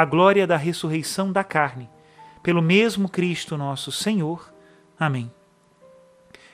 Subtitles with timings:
[0.00, 1.86] a glória da ressurreição da carne,
[2.42, 4.50] pelo mesmo Cristo nosso Senhor.
[4.98, 5.30] Amém.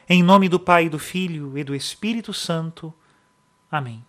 [0.09, 2.93] Em nome do Pai, do Filho e do Espírito Santo.
[3.71, 4.05] Amém.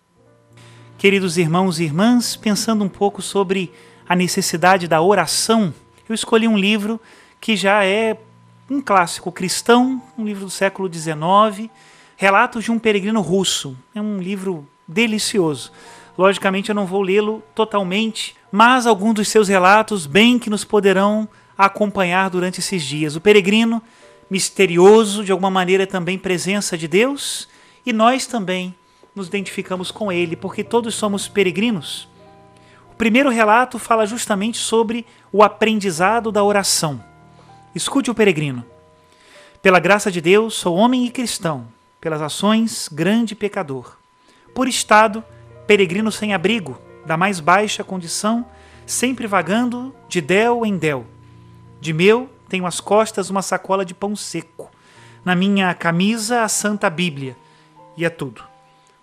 [0.96, 3.72] Queridos irmãos e irmãs, pensando um pouco sobre
[4.08, 5.72] a necessidade da oração,
[6.08, 7.00] eu escolhi um livro
[7.40, 8.18] que já é
[8.68, 11.70] um clássico cristão, um livro do século XIX,
[12.16, 13.78] Relatos de um Peregrino Russo.
[13.94, 15.70] É um livro delicioso.
[16.18, 21.28] Logicamente, eu não vou lê-lo totalmente, mas alguns dos seus relatos bem que nos poderão
[21.56, 23.14] acompanhar durante esses dias.
[23.14, 23.80] O peregrino,
[24.28, 27.48] misterioso, de alguma maneira também presença de Deus,
[27.86, 28.74] e nós também
[29.14, 32.08] nos identificamos com ele, porque todos somos peregrinos.
[32.90, 37.00] O primeiro relato fala justamente sobre o aprendizado da oração.
[37.76, 38.64] Escute o peregrino.
[39.62, 41.68] Pela graça de Deus, sou homem e cristão,
[42.00, 43.96] pelas ações, grande pecador.
[44.52, 45.22] Por estado,
[45.68, 48.46] peregrino sem abrigo, da mais baixa condição,
[48.86, 51.06] sempre vagando de del em del.
[51.78, 54.70] De meu, tenho às costas uma sacola de pão seco.
[55.22, 57.36] Na minha camisa, a Santa Bíblia.
[57.98, 58.42] E é tudo.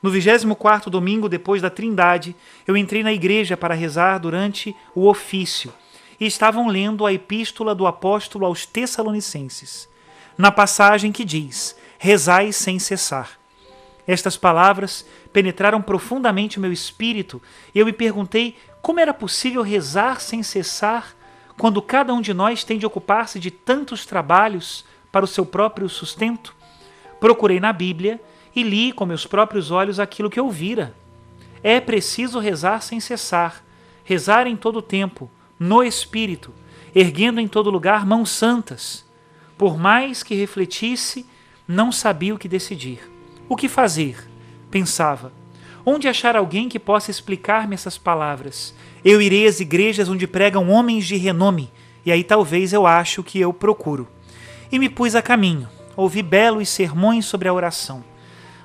[0.02, 5.72] No 24 domingo depois da Trindade, eu entrei na igreja para rezar durante o ofício
[6.20, 9.88] e estavam lendo a epístola do apóstolo aos Tessalonicenses,
[10.36, 13.38] na passagem que diz: Rezai sem cessar.
[14.08, 17.41] Estas palavras penetraram profundamente o meu espírito
[17.73, 21.13] e eu me perguntei como era possível rezar sem cessar
[21.57, 25.90] quando cada um de nós tem de ocupar-se de tantos trabalhos para o seu próprio
[25.90, 26.56] sustento.
[27.19, 28.22] Procurei na Bíblia
[28.56, 30.96] e li com meus próprios olhos aquilo que ouvira.
[31.62, 33.62] É preciso rezar sem cessar,
[34.06, 35.29] rezar em todo tempo,
[35.59, 36.53] no Espírito,
[36.96, 39.06] erguendo em todo lugar mãos santas.
[39.57, 41.25] Por mais que refletisse,
[41.67, 43.02] não sabia o que decidir.
[43.50, 44.34] O que fazer?
[44.75, 45.31] Pensava.
[45.86, 48.75] Onde achar alguém que possa explicar-me essas palavras?
[49.06, 51.72] Eu irei às igrejas onde pregam homens de renome,
[52.06, 54.06] e aí talvez eu ache o que eu procuro.
[54.69, 55.69] E me pus a caminho.
[55.96, 58.03] Ouvi belos sermões sobre a oração.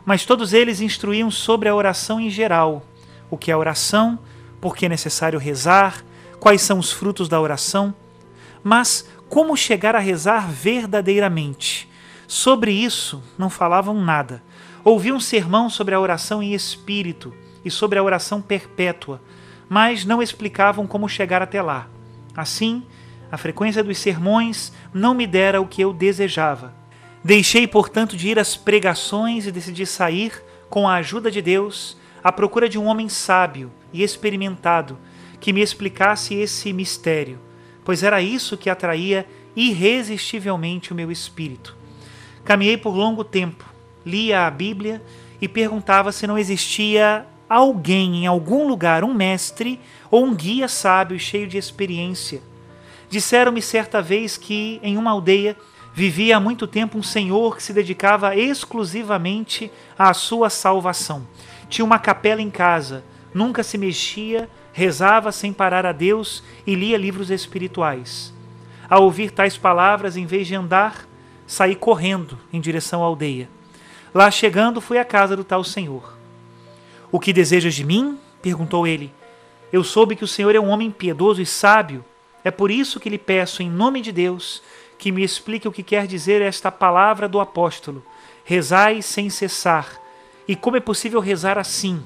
[0.05, 2.83] Mas todos eles instruíam sobre a oração em geral.
[3.31, 4.19] O que é oração,
[4.61, 6.05] por que é necessário rezar,
[6.41, 7.95] quais são os frutos da oração.
[8.65, 11.89] Mas como chegar a rezar verdadeiramente?
[12.27, 14.43] Sobre isso não falavam nada.
[14.83, 19.21] Ouvi um sermão sobre a oração em espírito e sobre a oração perpétua,
[19.69, 21.89] mas não explicavam como chegar até lá.
[22.35, 22.83] Assim,
[23.31, 26.75] a frequência dos sermões não me dera o que eu desejava.
[27.23, 32.33] Deixei, portanto, de ir às pregações e decidi sair, com a ajuda de Deus, à
[32.33, 34.99] procura de um homem sábio e experimentado
[35.39, 37.39] que me explicasse esse mistério,
[37.85, 41.77] pois era isso que atraía irresistivelmente o meu espírito.
[42.45, 43.65] Caminhei por longo tempo,
[44.05, 45.03] lia a Bíblia
[45.41, 49.81] e perguntava se não existia alguém em algum lugar, um mestre
[50.11, 52.41] ou um guia sábio cheio de experiência.
[53.09, 55.57] Disseram-me certa vez que em uma aldeia
[55.93, 61.27] vivia há muito tempo um senhor que se dedicava exclusivamente à sua salvação.
[61.69, 63.05] Tinha uma capela em casa,
[63.35, 68.33] nunca se mexia, rezava sem parar a Deus e lia livros espirituais.
[68.89, 71.09] Ao ouvir tais palavras, em vez de andar,
[71.47, 73.49] saí correndo em direção à aldeia.
[74.13, 76.17] Lá chegando, fui à casa do tal senhor.
[77.13, 78.19] O que desejas de mim?
[78.43, 79.13] perguntou ele.
[79.73, 82.05] Eu soube que o senhor é um homem piedoso e sábio
[82.43, 84.63] É por isso que lhe peço, em nome de Deus,
[84.99, 88.05] que me explique o que quer dizer esta palavra do apóstolo:
[88.45, 90.01] rezai sem cessar.
[90.49, 92.03] E como é possível rezar assim?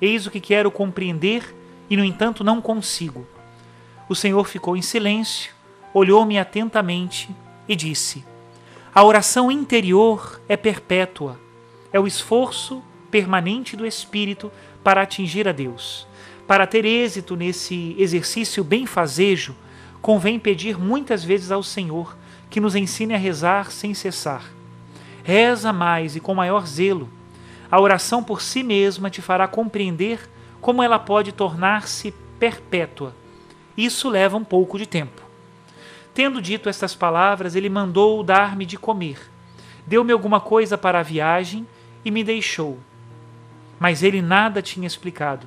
[0.00, 1.54] Eis o que quero compreender
[1.90, 3.26] e, no entanto, não consigo.
[4.08, 5.52] O Senhor ficou em silêncio,
[5.92, 7.28] olhou-me atentamente
[7.68, 8.24] e disse:
[8.96, 11.38] A oração interior é perpétua,
[11.92, 14.50] é o esforço permanente do espírito
[14.82, 16.06] para atingir a Deus.
[16.46, 19.54] Para ter êxito nesse exercício benfazejo,
[20.00, 22.16] convém pedir muitas vezes ao Senhor
[22.48, 24.50] que nos ensine a rezar sem cessar.
[25.22, 27.06] Reza mais e com maior zelo.
[27.70, 30.26] A oração por si mesma te fará compreender
[30.58, 33.14] como ela pode tornar-se perpétua.
[33.76, 35.25] Isso leva um pouco de tempo.
[36.16, 39.18] Tendo dito estas palavras, ele mandou dar-me de comer.
[39.86, 41.66] Deu-me alguma coisa para a viagem
[42.02, 42.78] e me deixou.
[43.78, 45.46] Mas ele nada tinha explicado.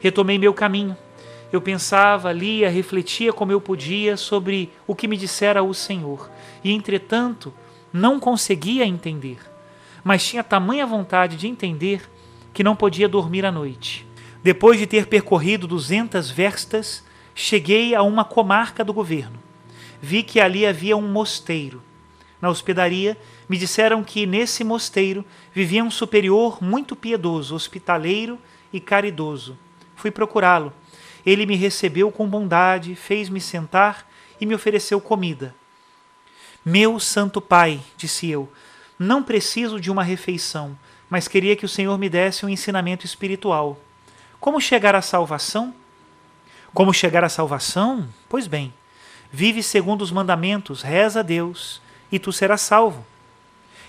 [0.00, 0.96] Retomei meu caminho.
[1.52, 6.30] Eu pensava, lia, refletia como eu podia sobre o que me dissera o Senhor,
[6.64, 7.52] e entretanto
[7.92, 9.36] não conseguia entender.
[10.02, 12.08] Mas tinha tamanha vontade de entender
[12.54, 14.06] que não podia dormir à noite.
[14.42, 17.04] Depois de ter percorrido duzentas verstas,
[17.34, 19.49] cheguei a uma comarca do governo.
[20.00, 21.82] Vi que ali havia um mosteiro.
[22.40, 23.16] Na hospedaria,
[23.48, 28.38] me disseram que nesse mosteiro vivia um superior muito piedoso, hospitaleiro
[28.72, 29.58] e caridoso
[30.00, 30.72] Fui procurá-lo.
[31.26, 34.08] Ele me recebeu com bondade, fez-me sentar
[34.40, 35.54] e me ofereceu comida.
[36.64, 38.50] Meu Santo Pai, disse eu,
[38.98, 40.74] não preciso de uma refeição,
[41.10, 43.78] mas queria que o Senhor me desse um ensinamento espiritual.
[44.40, 45.74] Como chegar à salvação?
[46.72, 48.08] Como chegar à salvação?
[48.26, 48.72] Pois bem,
[49.30, 51.80] vive segundo os mandamentos, reza a Deus
[52.10, 53.04] e tu serás salvo.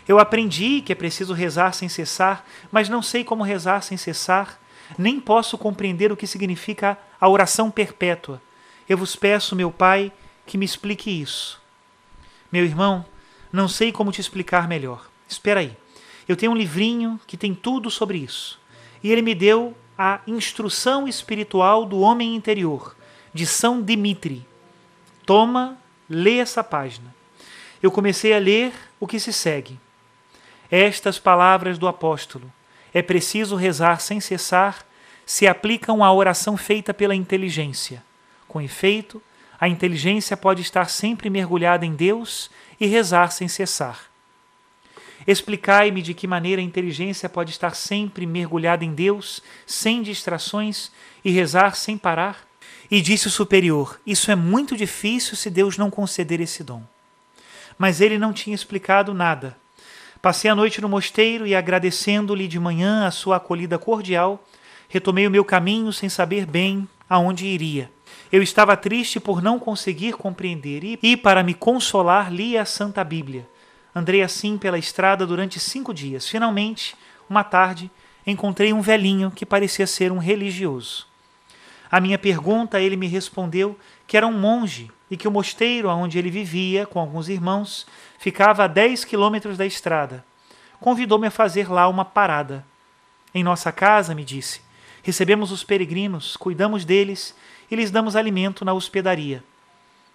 [0.07, 4.59] Eu aprendi que é preciso rezar sem cessar, mas não sei como rezar sem cessar
[4.97, 8.41] nem posso compreender o que significa a oração perpétua.
[8.87, 10.11] Eu vos peço, meu Pai,
[10.45, 11.61] que me explique isso.
[12.51, 13.05] Meu irmão,
[13.51, 15.09] não sei como te explicar melhor.
[15.27, 15.75] Espera aí.
[16.27, 18.59] Eu tenho um livrinho que tem tudo sobre isso.
[19.03, 22.95] E ele me deu a Instrução Espiritual do Homem Interior,
[23.33, 24.45] de São Dimitri.
[25.31, 25.77] Toma,
[26.09, 27.15] lê essa página.
[27.81, 29.79] Eu comecei a ler o que se segue.
[30.69, 32.51] Estas palavras do apóstolo
[32.93, 34.85] é preciso rezar sem cessar,
[35.25, 38.03] se aplicam à oração feita pela inteligência.
[38.45, 39.23] Com efeito,
[39.57, 44.11] a inteligência pode estar sempre mergulhada em Deus e rezar sem cessar.
[45.25, 50.91] Explicai-me de que maneira a inteligência pode estar sempre mergulhada em Deus, sem distrações,
[51.23, 52.50] e rezar sem parar?
[52.91, 56.83] E disse o superior: Isso é muito difícil se Deus não conceder esse dom.
[57.77, 59.57] Mas ele não tinha explicado nada,
[60.21, 64.43] Passei a noite no mosteiro e, agradecendo-lhe de manhã a sua acolhida cordial,
[64.87, 67.91] retomei o meu caminho sem saber bem aonde iria.
[68.31, 73.49] Eu estava triste por não conseguir compreender e, para me consolar, li a Santa Bíblia.
[73.95, 76.29] Andrei assim pela estrada durante cinco dias.
[76.29, 76.95] Finalmente,
[77.27, 77.89] uma tarde,
[78.25, 81.07] encontrei um velhinho que parecia ser um religioso.
[81.91, 83.77] A minha pergunta, ele me respondeu
[84.07, 87.85] que era um monge e que o mosteiro onde ele vivia com alguns irmãos
[88.17, 90.23] ficava a 10 quilômetros da estrada.
[90.79, 92.65] Convidou-me a fazer lá uma parada.
[93.35, 94.61] Em nossa casa, me disse,
[95.03, 97.35] recebemos os peregrinos, cuidamos deles
[97.69, 99.43] e lhes damos alimento na hospedaria.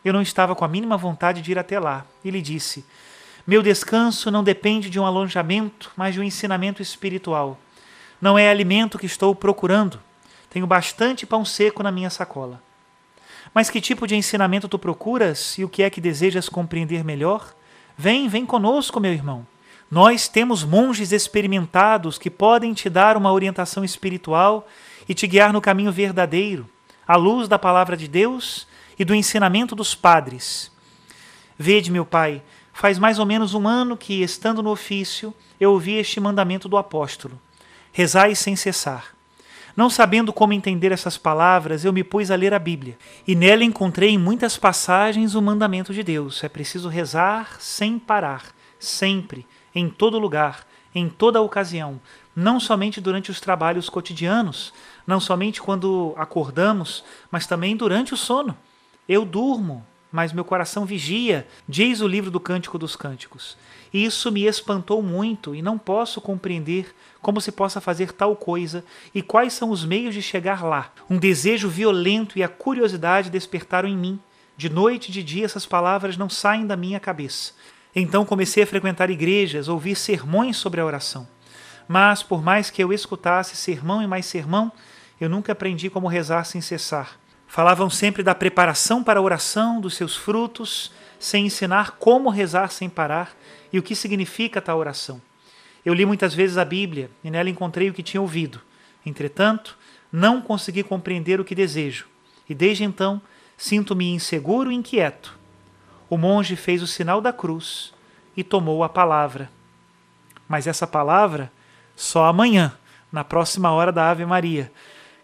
[0.03, 2.87] Eu não estava com a mínima vontade de ir até lá e lhe disse:
[3.47, 7.59] Meu descanso não depende de um alongamento, mas de um ensinamento espiritual.
[8.21, 10.01] Não é alimento que estou procurando.
[10.57, 12.63] Tenho bastante pão seco na minha sacola.
[13.53, 17.55] Mas que tipo de ensinamento tu procuras e o que é que desejas compreender melhor?
[17.95, 19.47] Vem, vem conosco, meu irmão.
[19.91, 24.67] Nós temos monges experimentados que podem te dar uma orientação espiritual
[25.07, 26.67] e te guiar no caminho verdadeiro,
[27.07, 28.67] à luz da palavra de Deus
[28.99, 30.73] e do ensinamento dos padres.
[31.59, 35.99] Vede, meu pai, faz mais ou menos um ano que, estando no ofício, eu ouvi
[35.99, 37.39] este mandamento do apóstolo:
[37.93, 39.16] rezai sem cessar.
[39.77, 42.97] Não sabendo como entender essas palavras, eu me pus a ler a Bíblia.
[43.27, 48.43] E nela encontrei em muitas passagens o mandamento de Deus: é preciso rezar sem parar,
[48.79, 52.01] sempre, em todo lugar, em toda ocasião,
[52.35, 54.73] não somente durante os trabalhos cotidianos,
[55.07, 58.57] não somente quando acordamos, mas também durante o sono.
[59.07, 63.55] Eu durmo, mas meu coração vigia, diz o livro do Cântico dos Cânticos.
[63.93, 68.83] Isso me espantou muito e não posso compreender como se possa fazer tal coisa
[69.15, 70.91] e quais são os meios de chegar lá.
[71.11, 74.19] Um desejo violento e a curiosidade despertaram em mim.
[74.57, 77.53] De noite e de dia essas palavras não saem da minha cabeça.
[77.95, 81.29] Então comecei a frequentar igrejas, ouvir sermões sobre a oração.
[81.87, 84.73] Mas, por mais que eu escutasse sermão e mais sermão,
[85.21, 87.21] eu nunca aprendi como rezar sem cessar.
[87.47, 92.89] Falavam sempre da preparação para a oração, dos seus frutos, sem ensinar como rezar sem
[92.89, 93.35] parar
[93.73, 95.21] e o que significa tal oração.
[95.85, 98.61] Eu li muitas vezes a Bíblia e nela encontrei o que tinha ouvido.
[99.05, 99.79] Entretanto,
[100.11, 102.07] não consegui compreender o que desejo,
[102.49, 103.21] e desde então
[103.57, 105.39] sinto-me inseguro e inquieto.
[106.11, 107.93] O monge fez o sinal da cruz
[108.37, 109.51] e tomou a palavra.
[110.49, 111.51] Mas essa palavra
[111.95, 112.77] só amanhã,
[113.11, 114.71] na próxima hora da Ave Maria.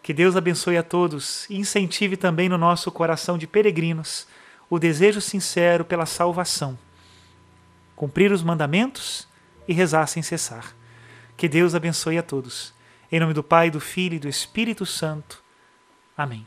[0.02, 4.26] Que Deus abençoe a todos e incentive também no nosso coração de peregrinos
[4.68, 6.78] o desejo sincero pela salvação.
[7.94, 9.28] Cumprir os mandamentos
[9.68, 10.75] e rezar sem cessar.
[11.37, 12.73] Que Deus abençoe a todos.
[13.11, 15.42] Em nome do Pai, do Filho e do Espírito Santo.
[16.16, 16.47] Amém.